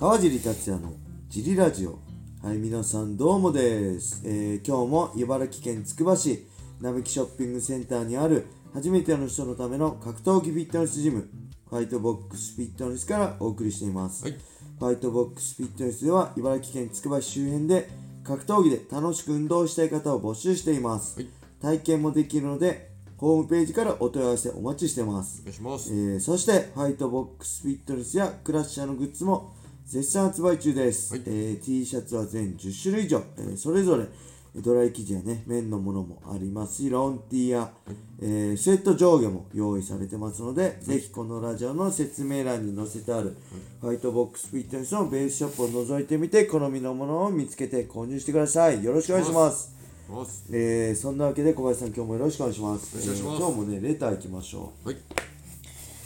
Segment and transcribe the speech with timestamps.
[0.00, 0.94] 川尻達也の
[1.28, 1.98] ジリラジオ。
[2.42, 6.46] はい皆さんどうもです、えー今日も茨城県つくば市
[6.80, 11.28] 並木ショッピングセンターにある初めての人のための格闘技フィットネスジム
[11.68, 14.38] ファイトボックスフィットネスからお送りしています、はい。
[14.78, 17.90] ファイトボックスフィットネスでは茨城県つくば市周辺で
[18.24, 21.28] 格闘技で楽しく運動したい方を募集しています、はい。
[21.60, 25.42] 体験もできるのでホームページからお問い合わせお待ちしてます。
[25.42, 25.92] お願いします。
[25.92, 29.59] えーそしてファイトボックスフィットネスやクラッシャーのグッズも
[29.90, 31.22] 絶賛発売中です、はい。
[31.26, 34.06] えー T シャツは全10種類以上、えーそれぞれ
[34.54, 37.72] ドライ生地やね綿のものもありますしロン T や、
[38.20, 43.36] えースウェット上下も用意されてますので、ぜひこのラジオの説明欄に載せてある、
[43.80, 48.84] ファイトボックスフィットネスのベースショップを覗いてみて好みのものを見つけて購入してください。
[48.84, 49.74] よろしくお願いします。
[50.08, 50.44] ます。
[50.52, 52.94] えーそんなわけで小林さん今日もよろしくお願いします。
[52.94, 53.52] よろしくお願いします。
[53.52, 54.88] えー今日もねレター行きましょう。
[54.88, 55.29] はい。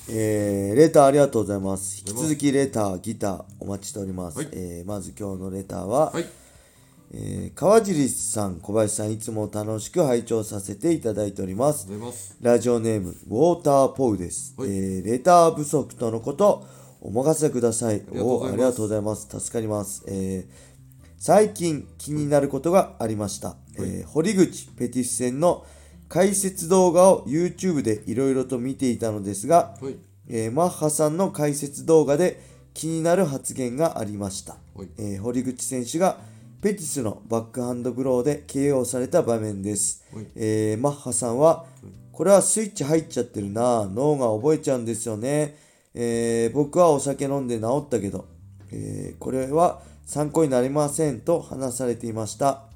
[0.08, 1.98] えーレターありがとうございます。
[1.98, 4.38] 引き続きレター、ギターお待ちしております。
[4.38, 6.26] はいえーまず今日のレターは、はい。
[7.12, 12.36] えー川尻さん、小林さん、いつも楽しく拝聴させていただいておりますます。
[12.42, 14.54] ラジオネーム、ウォーターポウです。
[14.58, 16.64] はいえーレター不足とのこと、
[17.00, 18.02] お任せください。
[18.18, 19.26] おありがとうございます。
[19.30, 20.04] 助かります。
[20.06, 20.74] えー
[21.16, 23.56] 最近気になることがありました。
[23.78, 25.64] えー堀口ペティス戦の
[26.08, 29.96] 解説動画を YouTube でいろいろと見ていたのですが、はい。
[30.28, 32.40] えーマッハさんの解説動画で
[32.72, 34.88] 気になる発言がありました、はい。
[34.98, 36.18] えー堀口選手が
[36.60, 40.26] ペティスのバックハンドブローで KO された場面です、はい。
[40.36, 41.66] えーマッハさんは
[42.12, 45.56] これはスイッチ入っちゃってるな脳が覚えちゃうんですよね、
[45.94, 48.26] えー僕はお酒飲んで治ったけど、
[48.70, 52.46] えーこれは参考になりませんと話されていました。
[52.46, 52.73] はい。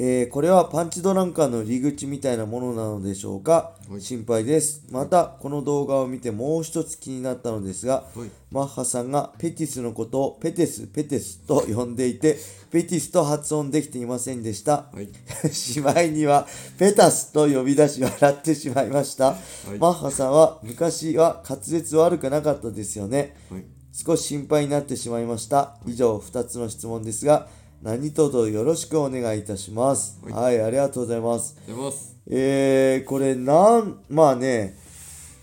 [0.00, 4.00] えーこれはパンチドランカーの入り口みたいなものなのでしょうか、はい。
[4.00, 4.86] 心配です。
[4.92, 8.30] またこの動画を見てもう一つ気になったのですが、はい。
[8.52, 12.36] マッハさんがペティスのことをペテスペテスと呼んでいて
[12.70, 15.08] ペティスと発音できていませんでした、はい。
[15.52, 16.46] しまいには
[16.78, 19.36] ペタスと呼び出し笑ってしまいました、
[19.74, 19.78] い。
[19.80, 23.34] マッハさんは昔は滑舌悪くなかったですよね。
[23.50, 23.64] はい。
[23.92, 25.74] 少し心配になってしまいました。
[25.84, 27.48] 以上2つの質問ですが、
[27.82, 30.18] 何卒よろしくお願いいたします。
[30.24, 31.56] は、はいいありがとうございます。
[31.58, 32.16] ありがとうございます。
[32.30, 34.76] えー、これなん、まあね、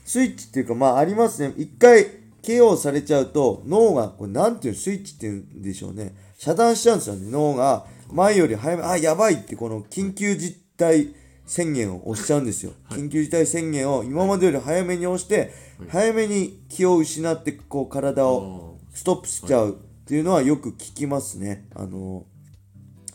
[0.04, 1.54] スイッチっていうか、まあありますね。
[1.58, 2.06] 一回
[2.44, 6.14] KO されちゃうと、脳が、これなんていうスイッチっていうんでしょうね。
[6.38, 7.32] 遮断しちゃうんですよね。
[7.32, 11.16] 脳が前より早め、あ、やばいってこの緊急事態
[11.46, 12.74] 宣言を押しちゃうんですよ。
[12.90, 15.54] 緊急事態宣言を今までより早めに押して、
[15.88, 21.68] 早めに気を失って、こう体をストップしちゃうっていうのはよく聞きますね。
[21.74, 22.26] あの、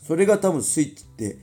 [0.02, 1.36] それが多分スイッチってはい。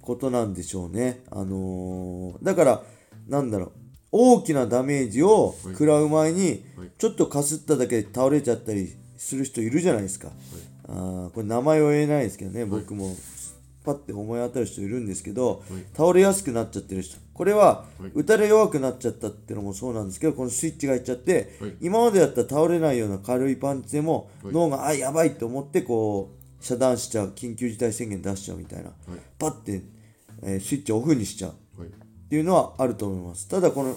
[0.00, 1.20] ことなんでしょうね。
[1.30, 2.82] あのーだから、
[3.28, 3.72] なんだろう、
[4.12, 8.88] 大きなダメージを食らう前にはい、ちょっとかすっただけで倒れちゃったり
[9.18, 10.30] する人いるじゃないですか。
[10.88, 13.14] あーこれ名前は言えないですけどね、僕も
[13.88, 15.62] パッて思い当たる人いるんですけど、
[15.96, 17.16] 倒れやすくなっちゃってる人。
[17.32, 28.90] これは、はい打たれ弱くなっちゃったってのもそうなんですけど、このスイッチがいっちゃって、はい今までだったら倒れないような軽いパンチでも、脳が、あ、やばいと思って、こう、遮断しちゃう、緊急事態宣言出しちゃうみたいな。
[28.90, 28.94] はい。
[29.38, 29.82] パッて、
[30.42, 31.90] えースイッチをオフにしちゃうっはい。
[32.28, 33.48] ていうのはあると思います。
[33.48, 33.96] ただこの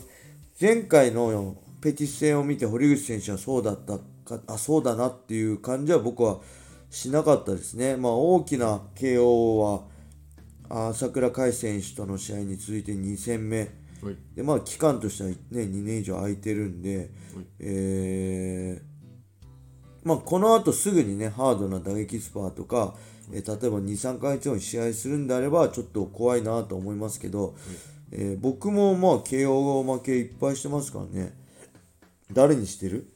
[0.59, 6.39] 前回のペティス戦を見て堀口選手はそうだったか、あ、そうだなっていう感じは僕は
[6.91, 7.95] しなかったですね。
[7.97, 9.81] まあ大きな KO は
[10.69, 13.71] あ朝倉海選手との試合に続いて2戦目。
[14.03, 14.17] はい。
[14.35, 17.09] でまあ期間としてはね2年以上空いてるんで、
[17.59, 18.91] えー
[20.03, 22.95] まあこの後すぐにねハードな打撃スパーとか、
[23.31, 27.55] えー例えば23ヶ月後に試合するんであればちょっと怖いなと思いますけど、
[28.11, 31.37] えー僕もまあ KO 負けいっぱいしてますからね
[32.33, 33.10] 誰にしてる？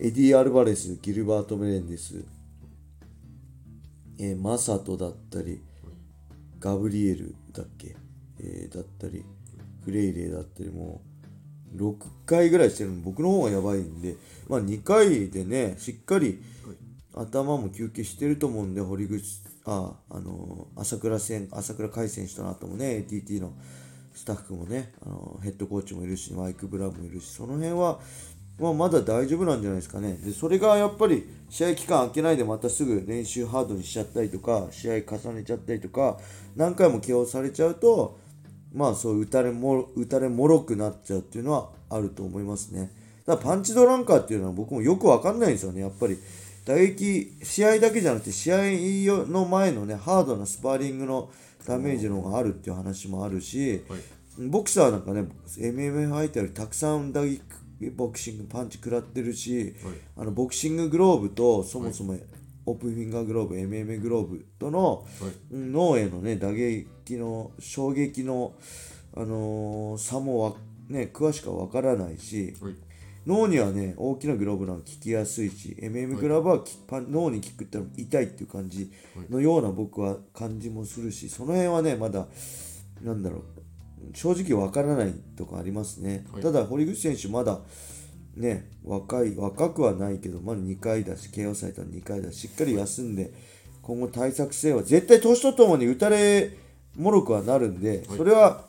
[0.00, 2.24] エディ・アルバレスギルバート・メレンデス、
[4.20, 5.60] えーマサトだったり
[6.60, 7.96] ガブリエルだっけ、
[8.38, 9.24] えーだったり
[9.84, 11.00] フレイレイだったりも
[11.74, 11.96] う6
[12.26, 13.00] 回ぐらいしてるの。
[13.00, 14.14] 僕の方がやばいんで
[14.48, 16.40] まあ2回でねしっかり
[17.16, 19.24] 頭も休憩してると思うんで堀口
[19.64, 23.52] ああの朝倉戦朝倉海選手との後もね ATT の
[24.14, 28.00] スタッフもねあのヘッドコーチもいるしマイク・ブラウンもいるしその辺は、
[28.58, 36.18] まあ、まだ大丈夫なんじゃないですかねでそれがやっぱり試合期間空けないでまたすぐ練習ハードにしちゃったりとか試合重ねちゃったりとか
[36.56, 38.18] 何回も起用されちゃうと
[38.72, 42.90] まあそう打たれも打たれもろくなっちゃうっていうのはあると思いますね。
[43.24, 45.80] だからパンチドランカーっていうのは僕もよくわかんないんですよね。
[45.80, 46.18] やっぱり
[46.66, 48.56] 打撃、試合だけじゃなくて試合
[49.26, 51.30] の前のね、ハードなスパーリングの
[51.66, 54.00] ダメージの方があるっていう話もあるし、はい
[54.40, 55.24] ボクサーなんかね、
[55.58, 57.40] MMA ファイターよりたくさん打撃
[57.94, 59.94] ボクシングパンチ食らってるし、はい。
[60.16, 62.16] あのボクシンググローブとそもそも
[62.66, 65.06] オープンフィンガーグローブ MMA グローブとの
[65.50, 68.54] 脳へのね打撃の衝撃の、
[69.16, 70.54] あのー差もわ、
[70.88, 72.74] ね、詳しくは分からないしはい。
[73.26, 78.90] 脳にはね大きなグローブなの効きやすいし MM グローブはきパン脳に効くってのは痛いっていう感じ
[79.28, 82.26] のような僕は感じもするしその辺はねまだ
[83.02, 83.57] なんだろう
[84.14, 86.42] 正直分からないとこありますね、はい。
[86.42, 87.60] ただ堀口選手まだ
[88.36, 93.32] ね若い若くはないけどまだ2回だし KO されたら2回だししっかり休んで
[93.82, 96.56] 今後対策性は絶対年とともに打たれ
[96.96, 98.64] もろくはなるんで、それは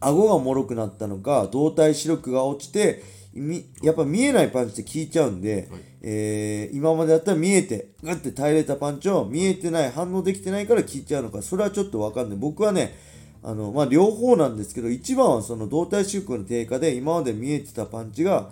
[0.00, 3.02] 顎がもろくなったのか動体視力が落ちて
[3.32, 5.80] みやっぱ見えないパンチって効いちゃうんで、はい。
[6.02, 12.38] えー今までだったら見えてグッて耐えれたパンチを見えてない反応できてないから効いちゃうのかそれはちょっと分かんない。
[12.38, 12.96] 僕はね
[13.42, 18.50] あの、まあ、両方なんですけど一番はその動体視力の低下で今まで見えてたパンチが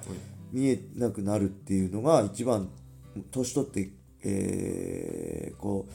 [0.52, 2.68] 見えなくなるっていうのが一番
[3.30, 3.90] 年取って、
[4.24, 5.92] えーこう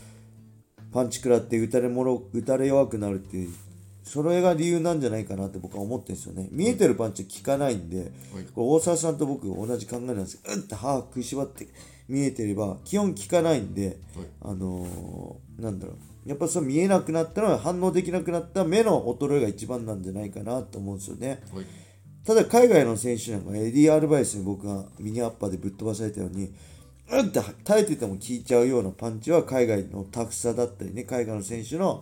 [0.94, 3.50] パンチ食らって打たれもろ打たれ弱くなるっていう
[4.04, 6.50] それが理由なんじゃないかなって僕は思ってるんですよね。
[6.52, 8.10] 見えてるパンチは効かないんで、はい。
[8.54, 10.38] これ大沢さんと僕同じ考えなんです。
[10.42, 11.68] けどうんって歯食いしばって
[12.08, 13.98] 見えてれば基本効かないんで、
[14.42, 15.96] あのーなんだろう
[16.26, 21.42] やっぱそう見えなくなったのは反応できなくなった目の衰えが一番なんじゃないかなと思うんですよね。
[21.54, 21.66] はい。
[22.26, 26.54] ただ海外の選手なんかエディ・アルバイスに僕がミニアッパーでぶっ飛ばされたように
[27.12, 32.02] うんって耐えてても効いちゃうようなタンチは海外のタフさだったりね海外の選手の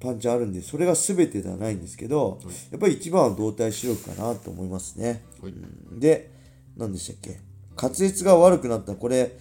[0.00, 2.40] パンチあるんでそれが全てではないんですけど
[2.72, 5.24] やっぱり一番は動体視力かなと思いますね。
[5.40, 5.52] はい。
[5.52, 5.54] う
[5.94, 6.00] ん。
[6.00, 6.32] で
[6.76, 7.38] 何でしたっけ？
[7.80, 8.96] 滑舌が悪くなった。
[8.96, 9.38] これ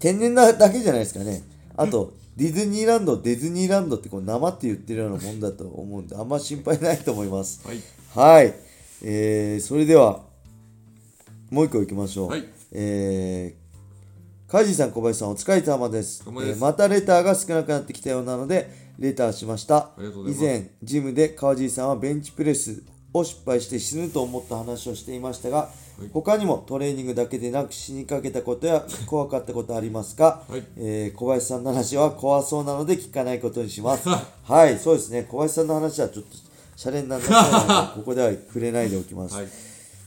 [0.00, 1.42] 天然なだけじゃないですかね。
[1.76, 7.66] あとディズニーランドディズニーランドってこう生って言ってるようなもんだと思うんであんま心配ないと思います。
[7.66, 7.80] はい。
[8.14, 8.54] はい、
[9.02, 10.22] えー、それでは
[11.50, 12.44] もう一個いきましょう、はい。
[12.72, 16.24] えー、カジさん小林さんお疲れ様です。
[16.24, 16.28] です。
[16.28, 19.90] えーまたレターが少なくなってきたようなのでレターしました。
[19.98, 22.82] 以前ジムで川尻さんはベンチプレス
[23.14, 25.70] を失敗して死ぬと思った話をしていましたが、
[26.12, 30.64] 他にもトレーニングだけでなく死にかけたことや怖かったことありますか、はい。
[30.76, 34.08] えー小林さんの話は怖そうなので聞かないことにします。
[34.08, 34.78] はい。
[34.78, 35.22] そうですね。
[35.22, 36.30] 小林さんの話はちょっと
[36.76, 39.48] シャレにならないので ここでは触れないでおきます、はい。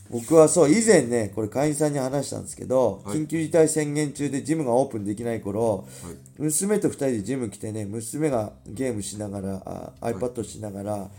[0.10, 3.20] 僕はそう以前ねこれ会員さんに話したんですけど、はい。
[3.20, 6.16] 緊急事態宣言中でジムがオープンできない頃、はい。
[6.40, 11.10] 娘と2人でジム来てね娘がゲームしながらあ iPad しながら、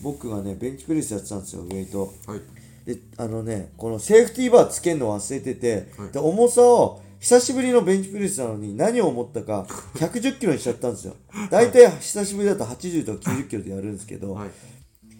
[0.00, 2.12] 僕がねベンチプレスやってたんですよウェイト。
[2.26, 2.40] はい。
[2.84, 6.12] であのねこのセーフティーバーつけるの忘れてて、はい。
[6.12, 9.66] で重さを久しぶりのベンチプレスなのに何を思ったか
[9.96, 11.16] 110キロにしちゃったんですよ。
[11.50, 14.50] 大体久しぶりだと80とか90キロでやるんですけど、はい。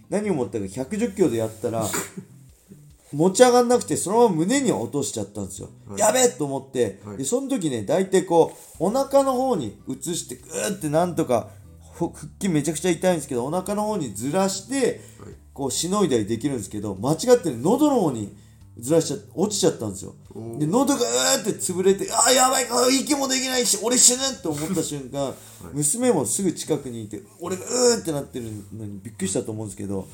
[0.08, 1.84] 何を思ったか110キロでやったら
[3.12, 5.98] 持ち上がんなくてそのまま胸に落としちゃったんですよ、はい。
[5.98, 7.16] やべえと思って、はい。
[7.18, 11.57] でその時ね大体こうお腹の方に移してグーってなんとかほ
[11.98, 15.34] 腹筋めちゃくちゃ痛いんですけどお腹の方にずらして、はい。
[15.52, 18.32] こうしのいだりできるんですけど間違ってね喉の方に
[18.78, 20.14] ずらしちゃ落ちちゃったんですよ。
[20.56, 25.34] で喉がうーって潰れてあーやばいあー息もできないし俺死ぬと思った瞬間、
[25.72, 30.08] 娘もすぐ近くにいて俺がうーってなってるのにびっくりしたと思うんですけど、はい。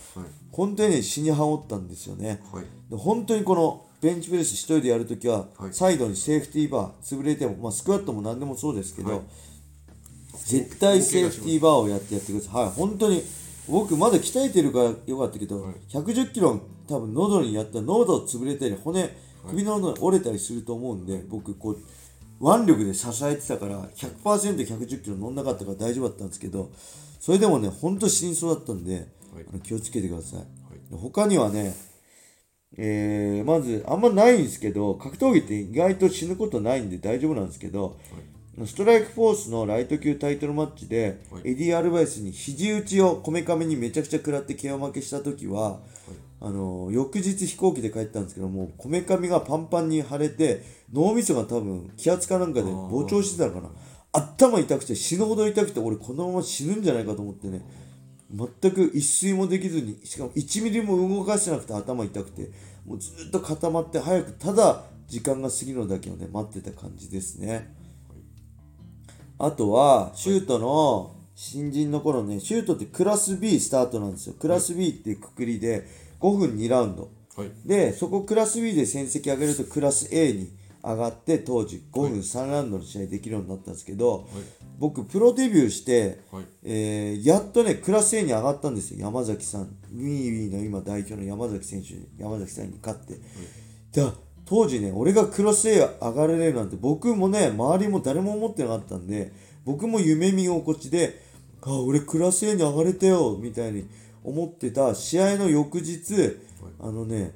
[0.51, 2.65] 本当にね死に羽織ったんですよね、はい。
[2.91, 5.75] で本当にこのベンチプレス一人でやるときは、はい。
[5.75, 9.21] サイドにセーフティーバー潰れても、まあ、スクワットも何でもそうですけど、はい
[10.45, 12.65] 絶対セーフティーバーをやってやってください。
[12.65, 13.23] はい本当に
[13.67, 15.75] 僕まだ鍛えてるからよかったけど、はい。
[15.89, 19.17] 110キロ多分喉にやったら喉潰れたり骨
[19.49, 21.79] 首の喉が折れたりすると思うんで、僕こう
[22.41, 26.71] 腕力で支えてたから 100%110 キロ乗んなかったから大丈夫だったんですけど
[27.21, 29.05] それでもね本当死にそうだったんで、はい。
[29.49, 30.41] あの気をつけてください、
[30.95, 31.75] 他にはね
[32.77, 37.97] えーまずあんまないんですけど格闘技って意外と死ぬことないんで大丈夫なんですけど、
[38.67, 41.43] ストライクフォースのライト級タイトルマッチで、はい。
[41.45, 45.81] エディ・アルバイスに肘打ちをこめかみにめちゃくちゃ食らって KO 負けした時は、
[46.41, 53.71] あの翌日飛行機で帰ったんですけどもこめかみがパンパンに腫れて脳みそが多分気圧かなんかで膨張してたのかな。
[54.13, 57.63] 頭痛くて死ぬほど痛くて俺このまま死ぬんじゃないかと思ってね。
[58.31, 62.51] 全く一睡もできずにしかも1ミリも動かしてなくて頭痛くて。
[62.85, 67.75] もうずっと固まって早くただ時間が過ぎるのだけをね待ってた感じですね、
[69.45, 74.35] あとはシュートの新人の頃ねシュートってクラス B スタートなんですよ。
[74.41, 75.87] クラス B っていうくくりで
[76.21, 77.11] 5分2ラウンド。
[77.37, 77.51] はい。
[77.67, 80.51] でそこクラス B で戦績上げるとクラス A に
[80.83, 84.25] 上がって当時5分3ラウンドの試合できるようになったんですけど、はい。
[84.79, 86.45] 僕プロデビューして、はい。
[86.63, 89.63] えーやっとねクラス A に上がったんですよ山崎さん。
[89.63, 93.21] ウィーウィーの今代表の山崎選手に山崎さんに勝って、
[93.93, 94.11] で
[94.47, 99.33] 当時ね俺がクラス A 上がれるなんて僕もね周りも誰も思ってなかったんで
[99.65, 101.23] 僕も夢見心地で
[101.63, 103.89] あ俺クラス A に上がれたよみたいに
[104.23, 106.39] 思ってた試合の翌日、
[106.81, 107.33] あのね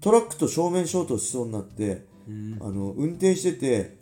[0.00, 2.58] トラックと正面衝突しそうになって、うん。
[2.60, 3.96] あの運転してて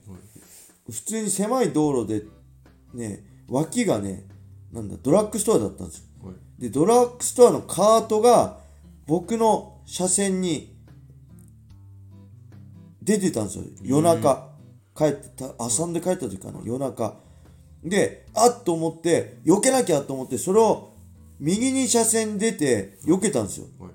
[0.90, 2.26] 普通に狭い道路で
[2.92, 4.24] ね脇がね
[4.72, 6.04] なんだドラッグストアだったんですよ。
[6.28, 6.62] はい。
[6.62, 8.58] でドラッグストアのカートが
[9.06, 10.73] 僕の車線に
[13.04, 13.64] 出てたんですよ。
[13.82, 14.50] 夜中。
[14.96, 16.61] 帰ってた遊んで帰った時かな。
[16.64, 17.16] 夜中。
[17.84, 20.94] であっと思って避けなきゃと思ってそれを
[21.38, 23.66] 右に車線出て避けたんですよ。
[23.78, 23.90] はい。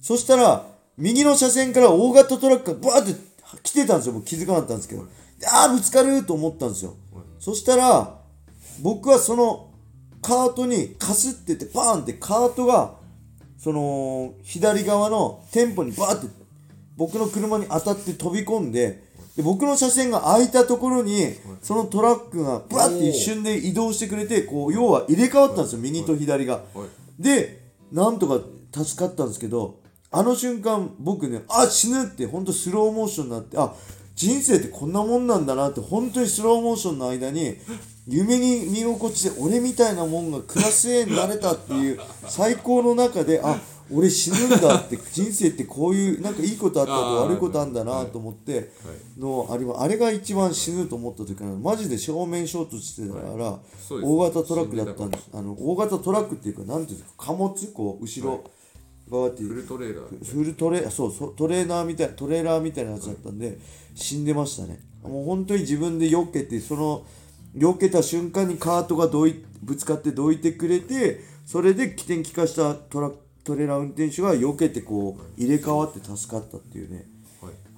[0.00, 0.66] そしたら
[0.98, 3.14] 右の車線から大型トラックがバーって
[3.62, 4.12] 来てたんですよ。
[4.14, 5.04] 僕気づかなかったんですけど。
[5.38, 6.94] でああぶつかると思ったんですよ。
[7.12, 7.24] はい。
[7.38, 8.18] そしたら
[8.82, 9.70] 僕はその
[10.20, 12.96] カートにかすっててバーンってカートが
[13.58, 16.26] その左側の店舗にバーって
[16.96, 19.04] 僕の車に当たって飛び込んで
[19.36, 26.54] で僕の車線が空いたところにそのトラックがバーって一瞬で移動してくれてこう要は入れ替わったんですよ右と左が。
[26.74, 26.84] は
[27.18, 27.22] い。
[27.22, 27.62] で
[27.92, 28.40] なんとか
[28.84, 33.74] 助かったんですけどあの瞬間僕ねあ死ぬって本当スローモーションになってあ
[34.14, 37.58] 人生ってこんなもんなんだなって本当にスローモーションの間に
[38.08, 48.70] 夢に見心地で俺みたいなもんがクラス A になれたっていう最高の中であ俺死ぬんだって 人生ってこういうなんかいいことあったと悪いことあんだなと思って
[49.18, 53.60] のあれはあれが一番死ぬと思った時からマジで正面衝突してたから
[54.02, 55.28] 大型トラックだったんです。
[55.32, 57.54] あの大型トラックっていうかなんていうんですか貨物？
[57.72, 58.44] こう後ろ
[59.10, 59.42] 側って。
[59.42, 60.24] フルトレーラー。
[60.24, 63.58] フルトレそうそうトレーナーみたいトレーラーみたいなやつだったんで
[63.94, 64.80] 死んでましたね。
[65.02, 67.04] もう本当に自分で避けてその
[67.56, 73.10] 避けた瞬間にカートがどいぶつかってどいてくれてそれで起点利かしたトラ
[73.46, 77.06] トレーラー運転手が避けてこう入れ替わって助かったっていうね。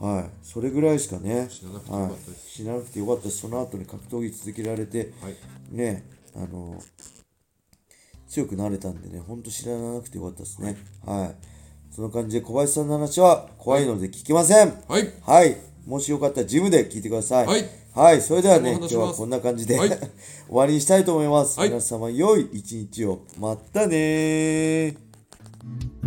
[0.00, 0.14] はい。
[0.16, 0.30] はい。
[0.42, 1.46] それぐらいですかね。
[1.50, 2.30] 死ななくてよかったです。
[2.30, 3.38] はい、死ななくてよかったです。
[3.38, 5.36] その後に格闘技続けられてはい。
[5.70, 6.80] ねあの
[8.28, 10.78] 強くなれたんでねほんと知らなくてよかったですね。
[11.04, 11.34] はい。
[11.94, 14.72] その感じで小林さんの話は怖いので聞きません。
[14.88, 15.12] はい。
[15.22, 15.58] はい。
[15.86, 17.46] もしよかったらジムで聞いてください。
[17.46, 17.64] はい。
[17.94, 18.22] はい。
[18.22, 19.88] それではね今日はこんな感じで、はい。
[19.98, 19.98] 終
[20.48, 21.68] わりにしたいと思います、はい。
[21.68, 23.20] 皆様良い一日を。
[23.38, 25.07] またね
[25.64, 25.97] Mm-hmm.